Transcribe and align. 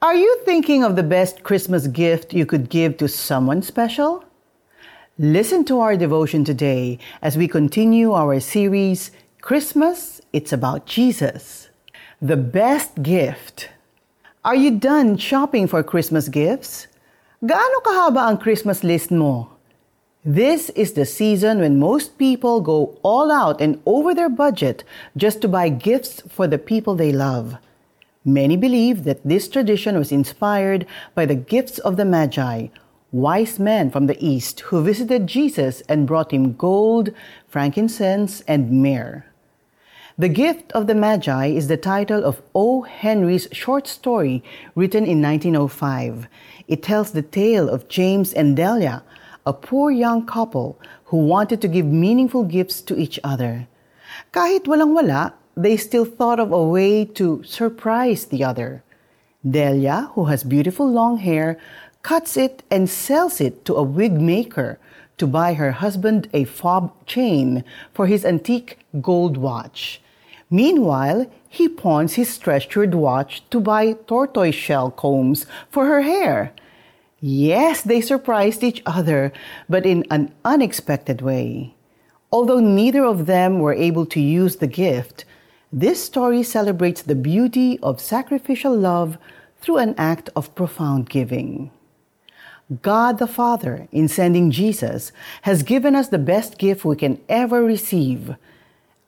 Are 0.00 0.14
you 0.14 0.38
thinking 0.44 0.84
of 0.84 0.94
the 0.94 1.02
best 1.02 1.42
Christmas 1.42 1.88
gift 1.88 2.32
you 2.32 2.46
could 2.46 2.70
give 2.70 2.98
to 2.98 3.08
someone 3.08 3.62
special? 3.62 4.22
Listen 5.18 5.64
to 5.64 5.80
our 5.80 5.96
devotion 5.96 6.44
today 6.44 7.00
as 7.20 7.36
we 7.36 7.48
continue 7.48 8.12
our 8.12 8.38
series, 8.38 9.10
Christmas, 9.40 10.20
It's 10.32 10.52
About 10.52 10.86
Jesus. 10.86 11.70
The 12.22 12.36
best 12.36 13.02
gift. 13.02 13.70
Are 14.44 14.54
you 14.54 14.78
done 14.78 15.16
shopping 15.16 15.66
for 15.66 15.82
Christmas 15.82 16.28
gifts? 16.28 16.86
Gaano 17.42 17.82
kahaba 17.82 18.30
ang 18.30 18.38
Christmas 18.38 18.84
list 18.84 19.10
mo? 19.10 19.50
This 20.24 20.70
is 20.78 20.92
the 20.92 21.06
season 21.06 21.58
when 21.58 21.82
most 21.82 22.18
people 22.18 22.60
go 22.60 22.96
all 23.02 23.32
out 23.32 23.60
and 23.60 23.82
over 23.84 24.14
their 24.14 24.30
budget 24.30 24.84
just 25.16 25.42
to 25.42 25.48
buy 25.48 25.68
gifts 25.68 26.22
for 26.30 26.46
the 26.46 26.58
people 26.58 26.94
they 26.94 27.10
love. 27.10 27.58
Many 28.28 28.58
believe 28.58 29.04
that 29.04 29.24
this 29.24 29.48
tradition 29.48 29.96
was 29.96 30.12
inspired 30.12 30.84
by 31.14 31.24
the 31.24 31.34
gifts 31.34 31.78
of 31.78 31.96
the 31.96 32.04
Magi, 32.04 32.66
wise 33.10 33.58
men 33.58 33.90
from 33.90 34.06
the 34.06 34.22
East 34.22 34.60
who 34.68 34.84
visited 34.84 35.26
Jesus 35.26 35.80
and 35.88 36.06
brought 36.06 36.30
him 36.30 36.52
gold, 36.52 37.08
frankincense, 37.46 38.42
and 38.42 38.70
myrrh. 38.70 39.24
The 40.18 40.28
Gift 40.28 40.72
of 40.72 40.86
the 40.86 40.94
Magi 40.94 41.46
is 41.46 41.68
the 41.68 41.78
title 41.78 42.22
of 42.22 42.42
O. 42.54 42.82
Henry's 42.82 43.48
short 43.50 43.86
story 43.88 44.44
written 44.74 45.06
in 45.06 45.22
1905. 45.22 46.28
It 46.68 46.82
tells 46.82 47.12
the 47.12 47.22
tale 47.22 47.70
of 47.70 47.88
James 47.88 48.34
and 48.34 48.54
Delia, 48.54 49.04
a 49.46 49.54
poor 49.54 49.90
young 49.90 50.26
couple 50.26 50.78
who 51.06 51.16
wanted 51.16 51.62
to 51.62 51.68
give 51.68 51.86
meaningful 51.86 52.44
gifts 52.44 52.82
to 52.82 52.98
each 52.98 53.18
other. 53.24 53.68
Kahit 54.34 54.64
walang-wala, 54.64 55.32
they 55.58 55.76
still 55.76 56.04
thought 56.04 56.38
of 56.38 56.52
a 56.52 56.64
way 56.64 57.04
to 57.04 57.42
surprise 57.42 58.26
the 58.26 58.44
other. 58.44 58.84
Delia, 59.42 60.10
who 60.14 60.26
has 60.26 60.44
beautiful 60.44 60.88
long 60.88 61.18
hair, 61.18 61.58
cuts 62.02 62.36
it 62.36 62.62
and 62.70 62.88
sells 62.88 63.40
it 63.40 63.64
to 63.64 63.74
a 63.74 63.82
wig 63.82 64.12
maker 64.20 64.78
to 65.16 65.26
buy 65.26 65.54
her 65.54 65.72
husband 65.72 66.28
a 66.32 66.44
fob 66.44 66.92
chain 67.06 67.64
for 67.92 68.06
his 68.06 68.24
antique 68.24 68.78
gold 69.00 69.36
watch. 69.36 70.00
Meanwhile, 70.48 71.26
he 71.48 71.68
pawns 71.68 72.14
his 72.14 72.38
treasured 72.38 72.94
watch 72.94 73.42
to 73.50 73.58
buy 73.58 73.94
tortoiseshell 74.06 74.92
combs 74.92 75.44
for 75.70 75.86
her 75.86 76.02
hair. 76.02 76.52
Yes, 77.20 77.82
they 77.82 78.00
surprised 78.00 78.62
each 78.62 78.80
other, 78.86 79.32
but 79.68 79.84
in 79.84 80.04
an 80.08 80.32
unexpected 80.44 81.20
way. 81.20 81.74
Although 82.30 82.60
neither 82.60 83.04
of 83.04 83.26
them 83.26 83.58
were 83.58 83.74
able 83.74 84.06
to 84.06 84.20
use 84.20 84.56
the 84.56 84.68
gift, 84.68 85.24
this 85.72 86.02
story 86.02 86.42
celebrates 86.42 87.02
the 87.02 87.14
beauty 87.14 87.78
of 87.82 88.00
sacrificial 88.00 88.74
love 88.74 89.18
through 89.60 89.78
an 89.78 89.94
act 89.98 90.30
of 90.34 90.54
profound 90.54 91.10
giving. 91.10 91.70
God 92.82 93.18
the 93.18 93.26
Father, 93.26 93.88
in 93.92 94.08
sending 94.08 94.50
Jesus, 94.50 95.12
has 95.42 95.62
given 95.62 95.94
us 95.94 96.08
the 96.08 96.18
best 96.18 96.58
gift 96.58 96.84
we 96.84 96.96
can 96.96 97.20
ever 97.28 97.64
receive. 97.64 98.34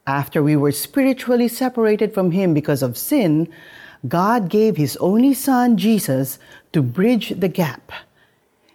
After 0.06 0.42
we 0.42 0.56
were 0.56 0.72
spiritually 0.72 1.48
separated 1.48 2.14
from 2.14 2.30
Him 2.30 2.54
because 2.54 2.82
of 2.82 2.96
sin, 2.96 3.48
God 4.08 4.48
gave 4.48 4.76
His 4.76 4.96
only 4.96 5.34
Son, 5.34 5.76
Jesus, 5.76 6.38
to 6.72 6.82
bridge 6.82 7.38
the 7.38 7.48
gap. 7.48 7.92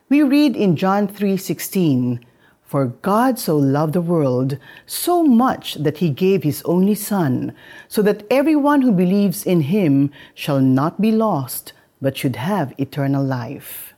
We 0.07 0.21
read 0.21 0.55
in 0.55 0.75
John 0.75 1.07
3:16, 1.07 2.19
for 2.65 2.87
God 2.87 3.37
so 3.37 3.55
loved 3.55 3.93
the 3.93 4.01
world 4.01 4.57
so 4.85 5.23
much 5.23 5.75
that 5.75 5.99
he 5.99 6.09
gave 6.09 6.43
his 6.43 6.63
only 6.65 6.95
Son, 6.95 7.53
so 7.87 8.01
that 8.01 8.25
everyone 8.29 8.81
who 8.81 8.91
believes 8.91 9.45
in 9.45 9.61
him 9.61 10.11
shall 10.33 10.59
not 10.59 10.99
be 10.99 11.11
lost, 11.11 11.73
but 12.01 12.17
should 12.17 12.35
have 12.35 12.73
eternal 12.77 13.23
life. 13.23 13.93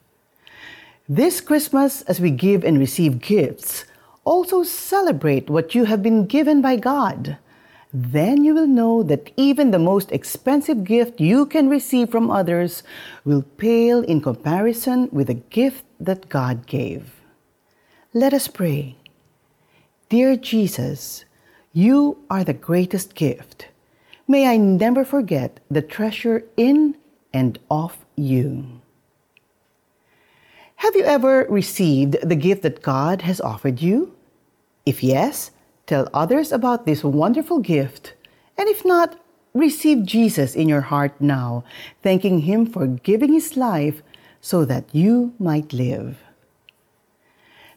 This 1.10 1.40
Christmas, 1.40 2.02
as 2.04 2.20
we 2.20 2.32
give 2.32 2.66
and 2.66 2.78
receive 2.78 3.22
gifts, 3.22 3.86
also 4.26 4.64
celebrate 4.64 5.50
what 5.50 5.74
you 5.74 5.86
have 5.86 6.04
been 6.04 6.26
given 6.26 6.62
by 6.62 6.76
God. 6.76 7.38
Then 7.94 8.44
you 8.44 8.54
will 8.54 8.68
know 8.68 9.02
that 9.04 9.32
even 9.38 9.72
the 9.72 9.80
most 9.80 10.12
expensive 10.12 10.84
gift 10.84 11.22
you 11.22 11.46
can 11.46 11.70
receive 11.70 12.12
from 12.12 12.30
others 12.30 12.84
will 13.24 13.42
pale 13.42 14.02
in 14.04 14.20
comparison 14.20 15.08
with 15.14 15.28
the 15.28 15.36
gift 15.36 15.86
that 16.02 16.28
God 16.28 16.68
gave. 16.68 17.17
Let 18.14 18.34
us 18.34 18.48
pray. 18.48 18.96
Dear 20.08 20.38
Jesus, 20.38 21.26
you 21.74 22.24
are 22.30 22.46
the 22.46 22.54
greatest 22.54 23.16
gift. 23.16 23.68
May 24.30 24.48
I 24.48 24.56
never 24.56 25.04
forget 25.04 25.60
the 25.70 25.82
treasure 25.82 26.46
in 26.56 26.96
and 27.34 27.60
of 27.70 28.06
you. 28.16 28.80
Have 30.78 30.96
you 30.96 31.04
ever 31.04 31.46
received 31.50 32.16
the 32.24 32.38
gift 32.38 32.62
that 32.64 32.82
God 32.82 33.24
has 33.24 33.42
offered 33.42 33.82
you? 33.82 34.16
If 34.86 35.04
yes, 35.04 35.52
tell 35.86 36.08
others 36.14 36.54
about 36.54 36.86
this 36.86 37.04
wonderful 37.04 37.60
gift. 37.60 38.14
And 38.58 38.70
if 38.70 38.86
not, 38.86 39.20
receive 39.54 40.06
Jesus 40.06 40.56
in 40.56 40.70
your 40.70 40.88
heart 40.88 41.20
now, 41.20 41.66
thanking 42.02 42.40
Him 42.40 42.66
for 42.66 42.88
giving 42.88 43.34
His 43.34 43.58
life 43.58 44.02
so 44.40 44.64
that 44.64 44.96
you 44.96 45.34
might 45.40 45.74
live. 45.74 46.24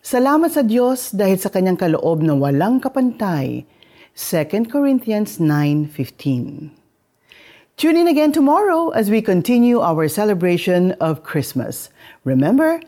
Salamat 0.00 0.56
sa 0.56 0.64
Diyos 0.64 1.12
dahil 1.12 1.36
sa 1.36 1.52
kanyang 1.52 1.76
kaloob 1.76 2.24
na 2.24 2.32
walang 2.32 2.80
kapantay. 2.80 3.68
2 4.16 4.72
Corinthians 4.72 5.36
9:15. 5.36 6.72
Tune 7.76 7.96
in 8.00 8.08
again 8.08 8.32
tomorrow 8.32 8.96
as 8.96 9.12
we 9.12 9.20
continue 9.20 9.76
our 9.84 10.08
celebration 10.08 10.96
of 11.04 11.20
Christmas. 11.20 11.92
Remember, 12.24 12.80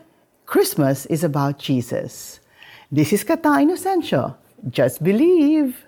Christmas 0.49 1.05
is 1.05 1.21
about 1.21 1.61
Jesus. 1.61 2.41
This 2.89 3.13
is 3.13 3.21
Kata 3.21 3.61
Inocencio. 3.61 4.33
Just 4.73 5.05
believe. 5.05 5.85